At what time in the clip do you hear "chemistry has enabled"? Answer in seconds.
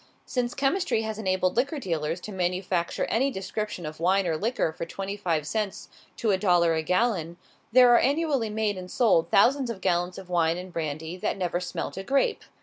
0.55-1.55